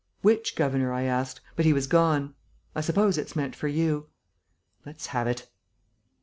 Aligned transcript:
'Which 0.23 0.55
governor?' 0.55 0.91
I 0.91 1.03
asked; 1.03 1.41
but 1.55 1.63
he 1.63 1.73
was 1.73 1.85
gone. 1.85 2.33
I 2.75 2.81
suppose 2.81 3.19
it's 3.19 3.35
meant 3.35 3.55
for 3.55 3.67
you." 3.67 4.07
"Let's 4.83 5.05
have 5.05 5.27
it." 5.27 5.47